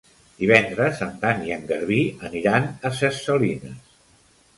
[0.37, 1.99] Divendres en Dan i en Garbí
[2.29, 3.93] aniran a Ses Salines.